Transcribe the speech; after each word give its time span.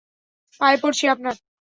পায়ে 0.61 0.77
পড়ছি 0.77 1.05
আপনার। 1.07 1.35